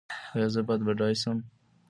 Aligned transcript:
ایا 0.35 0.47
زه 0.53 0.59
باید 0.67 0.81
بډای 0.87 1.13
شم؟ 1.21 1.37